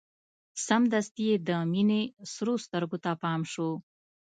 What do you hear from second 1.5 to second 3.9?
مينې سرو سترګو ته پام شو.